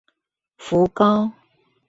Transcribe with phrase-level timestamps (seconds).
[0.57, 1.31] 福高